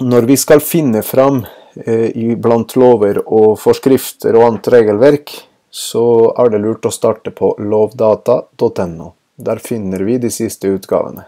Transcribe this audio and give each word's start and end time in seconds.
når 0.00 0.22
vi 0.22 0.36
skal 0.36 0.60
finne 0.64 1.02
fram 1.02 1.46
eh, 1.84 2.36
blant 2.36 2.76
lover 2.76 3.22
og 3.26 3.58
forskrifter 3.60 4.36
og 4.36 4.46
annet 4.46 4.68
regelverk, 4.72 5.30
så 5.70 6.34
er 6.40 6.50
det 6.50 6.58
lurt 6.64 6.86
å 6.88 6.90
starte 6.90 7.30
på 7.30 7.54
lovdata.no. 7.60 9.12
Der 9.40 9.58
finner 9.62 10.02
vi 10.04 10.18
de 10.20 10.30
siste 10.32 10.68
utgavene. 10.74 11.24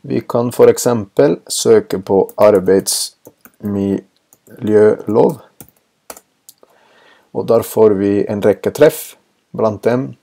Vi 0.00 0.20
kan 0.20 0.48
f.eks. 0.48 0.86
søke 1.48 1.98
på 1.98 2.30
arbeidsmiljølov. 2.40 5.38
Og 7.30 7.46
der 7.46 7.62
får 7.62 7.90
vi 7.98 8.26
en 8.28 8.42
rekke 8.42 8.70
treff. 8.74 9.16
Blant 9.52 9.82
dem 9.84 10.16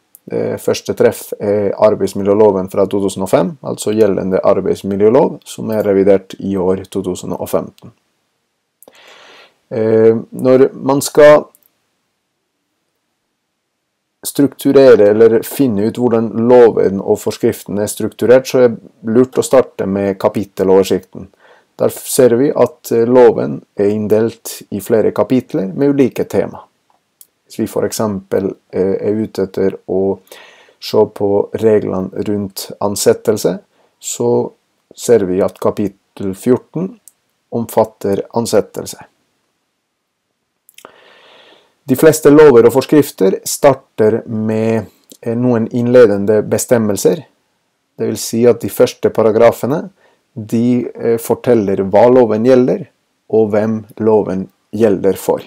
første 0.59 0.91
treff 0.97 1.29
er 1.39 1.69
arbeidsmiljøloven 1.87 2.67
fra 2.67 2.83
2005, 2.91 3.53
altså 3.63 3.93
gjeldende 3.95 4.41
arbeidsmiljølov, 4.43 5.37
som 5.47 5.71
er 5.71 5.87
revidert 5.87 6.35
i 6.39 6.57
år 6.59 6.83
2015. 6.91 7.93
Eh, 9.69 10.15
når 10.31 10.69
man 10.73 11.01
skal 11.01 11.43
strukturere 14.23 15.09
eller 15.11 15.41
finne 15.43 15.89
ut 15.89 15.99
hvordan 15.99 16.29
loven 16.47 17.01
og 17.01 17.19
forskriften 17.19 17.79
er 17.79 17.91
strukturert, 17.91 18.47
så 18.47 18.63
er 18.63 18.69
det 18.69 19.11
lurt 19.11 19.39
å 19.39 19.45
starte 19.45 19.87
med 19.87 20.17
kapitteloversikten. 20.21 21.27
Der 21.77 21.93
ser 21.93 22.37
vi 22.39 22.49
at 22.55 22.91
eh, 22.95 23.07
loven 23.07 23.59
er 23.77 23.91
inndelt 23.91 24.61
i 24.71 24.81
flere 24.83 25.11
kapitler 25.15 25.67
med 25.73 25.95
ulike 25.95 26.27
tema. 26.31 26.66
Hvis 27.47 27.59
vi 27.61 27.67
f.eks. 27.67 28.01
Eh, 28.03 28.93
er 29.07 29.23
ute 29.23 29.47
etter 29.47 29.79
å 29.87 30.19
se 30.83 31.03
på 31.15 31.29
reglene 31.63 32.25
rundt 32.27 32.69
ansettelse, 32.83 33.57
så 33.99 34.31
ser 34.95 35.25
vi 35.29 35.39
at 35.41 35.59
kapittel 35.63 36.33
14 36.35 36.91
omfatter 37.55 38.25
ansettelse. 38.35 39.05
De 41.87 41.95
fleste 41.95 42.29
lover 42.33 42.67
og 42.67 42.73
forskrifter 42.75 43.39
starter 43.47 44.19
med 44.27 44.89
eh, 45.21 45.35
noen 45.39 45.69
innledende 45.71 46.41
bestemmelser. 46.43 47.23
Dvs. 47.97 48.25
Si 48.27 48.43
at 48.49 48.59
de 48.61 48.69
første 48.69 49.09
paragrafene 49.15 49.85
de 50.37 50.83
eh, 50.93 51.15
forteller 51.21 51.85
hva 51.87 52.09
loven 52.11 52.45
gjelder, 52.45 52.89
og 53.33 53.53
hvem 53.53 53.79
loven 54.03 54.49
gjelder 54.75 55.17
for. 55.19 55.43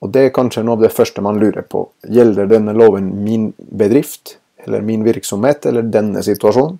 Og 0.00 0.10
Det 0.14 0.24
er 0.24 0.34
kanskje 0.34 0.62
noe 0.62 0.78
av 0.78 0.84
det 0.84 0.94
første 0.94 1.22
man 1.24 1.40
lurer 1.40 1.64
på. 1.66 1.88
Gjelder 2.06 2.46
denne 2.46 2.74
loven 2.76 3.10
min 3.24 3.52
bedrift, 3.58 4.38
eller 4.64 4.80
min 4.80 5.04
virksomhet, 5.04 5.66
eller 5.66 5.82
denne 5.82 6.22
situasjonen? 6.22 6.78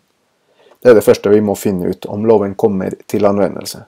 Det 0.79 0.93
er 0.93 0.95
det 0.95 1.07
første 1.07 1.31
vi 1.33 1.41
må 1.43 1.57
finne 1.59 1.91
ut, 1.91 2.07
om 2.07 2.27
loven 2.27 2.55
kommer 2.55 2.95
til 3.11 3.27
anvendelse. 3.27 3.83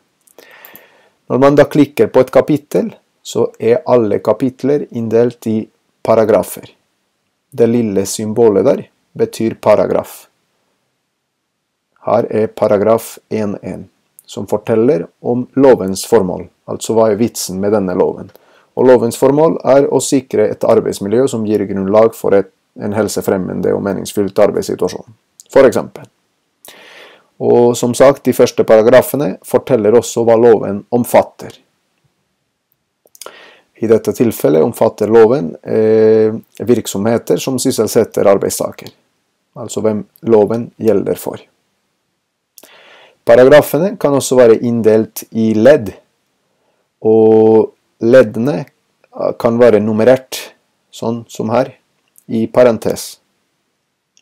Når 1.30 1.38
man 1.38 1.54
da 1.54 1.68
klikker 1.70 2.10
på 2.10 2.24
et 2.24 2.32
kapittel, 2.34 2.90
så 3.22 3.52
er 3.60 3.84
alle 3.86 4.18
kapitler 4.18 4.88
inndelt 4.90 5.46
i 5.46 5.60
paragrafer. 6.02 6.72
Det 7.50 7.68
lille 7.70 8.02
symbolet 8.06 8.66
der 8.66 8.82
betyr 9.14 9.54
paragraf. 9.62 10.26
Her 12.06 12.26
er 12.30 12.46
paragraf 12.46 13.18
1.1, 13.30 13.84
som 14.26 14.46
forteller 14.50 15.06
om 15.20 15.46
lovens 15.54 16.02
formål, 16.08 16.48
altså 16.66 16.96
hva 16.96 17.10
er 17.10 17.20
vitsen 17.20 17.60
med 17.62 17.74
denne 17.76 17.94
loven. 17.94 18.30
Og 18.78 18.86
Lovens 18.86 19.18
formål 19.18 19.58
er 19.66 19.88
å 19.90 20.00
sikre 20.04 20.46
et 20.52 20.64
arbeidsmiljø 20.64 21.26
som 21.30 21.44
gir 21.46 21.64
grunnlag 21.68 22.14
for 22.16 22.36
et, 22.38 22.52
en 22.80 22.94
helsefremmende 22.94 23.72
og 23.74 23.82
meningsfylt 23.84 24.38
arbeidssituasjon, 24.40 25.08
f.eks. 25.50 25.80
Og 27.40 27.76
som 27.76 27.94
sagt, 27.96 28.22
de 28.28 28.36
første 28.36 28.64
paragrafene 28.68 29.34
forteller 29.48 29.96
også 29.96 30.22
hva 30.28 30.36
loven 30.38 30.84
omfatter. 30.94 31.56
I 33.80 33.88
dette 33.88 34.12
tilfellet 34.12 34.62
omfatter 34.62 35.08
loven 35.08 35.54
eh, 35.64 36.34
virksomheter 36.68 37.40
som 37.40 37.56
sysselsetter 37.58 38.28
arbeidstaker, 38.28 38.92
altså 39.56 39.80
hvem 39.84 40.04
loven 40.28 40.68
gjelder 40.76 41.16
for. 41.20 41.40
Paragrafene 43.24 43.94
kan 44.00 44.12
også 44.16 44.36
være 44.36 44.60
inndelt 44.66 45.24
i 45.32 45.52
ledd, 45.56 45.94
og 47.00 47.72
leddene 48.00 48.64
kan 49.40 49.58
være 49.60 49.80
nummerert, 49.82 50.38
sånn 50.90 51.24
som 51.28 51.52
her, 51.54 51.72
i 52.26 52.46
parentes. 52.46 53.20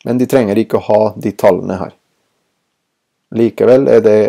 Men 0.05 0.19
de 0.19 0.27
trenger 0.29 0.59
ikke 0.59 0.79
å 0.79 0.85
ha 0.87 1.01
de 1.15 1.33
tallene 1.37 1.79
her. 1.79 1.95
Likevel 3.35 3.89
er, 3.91 4.05
det, 4.05 4.19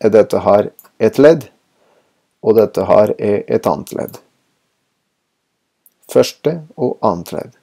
er 0.00 0.16
dette 0.16 0.42
her 0.44 0.72
et 1.00 1.20
ledd, 1.20 1.46
og 2.44 2.58
dette 2.60 2.84
her 2.88 3.14
er 3.18 3.46
et 3.48 3.68
annet 3.68 3.94
ledd 3.96 4.20
første 6.10 6.60
og 6.76 6.98
annet 7.06 7.32
ledd. 7.34 7.56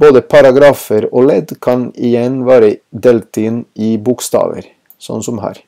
Både 0.00 0.24
paragrafer 0.26 1.06
og 1.12 1.28
ledd 1.28 1.54
kan 1.62 1.88
igjen 1.94 2.42
være 2.48 2.78
delt 2.90 3.36
inn 3.38 3.62
i 3.78 3.94
bokstaver, 4.02 4.66
sånn 4.98 5.22
som 5.22 5.38
her. 5.44 5.60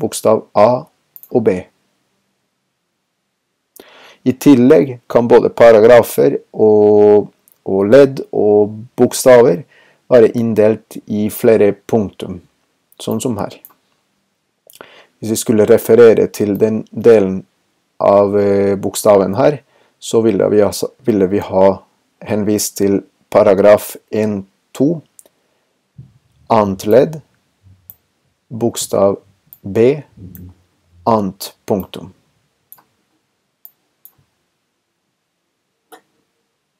Bokstav 0.00 0.46
A 0.56 0.86
og 1.28 1.44
B. 1.44 1.58
I 4.26 4.32
tillegg 4.42 4.96
kan 5.06 5.28
både 5.30 5.52
paragrafer 5.54 6.40
og, 6.52 7.28
og 7.62 7.90
ledd 7.92 8.24
og 8.34 8.74
bokstaver 8.98 9.62
være 10.10 10.32
inndelt 10.38 10.98
i 11.06 11.28
flere 11.30 11.72
punktum, 11.86 12.40
sånn 13.02 13.22
som 13.22 13.36
her. 13.38 13.54
Hvis 15.18 15.32
vi 15.32 15.38
skulle 15.40 15.68
referere 15.68 16.26
til 16.34 16.56
den 16.60 16.82
delen 16.90 17.44
av 18.02 18.34
eh, 18.38 18.74
bokstaven 18.78 19.38
her, 19.38 19.60
så 19.98 20.20
ville 20.26 20.48
vi, 20.52 20.60
altså, 20.62 20.90
ville 21.06 21.30
vi 21.30 21.40
ha 21.40 21.68
henvist 22.26 22.76
til 22.82 23.00
paragraf 23.32 23.94
1-2, 24.10 24.90
annet 26.52 26.86
ledd, 26.86 27.16
bokstav 28.50 29.20
B, 29.62 29.88
annet 31.06 31.54
punktum. 31.66 32.12